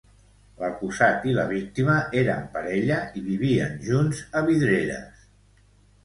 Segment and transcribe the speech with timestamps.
[0.59, 5.21] L'acusat i la víctima eren parella i vivien junts a Vidreres.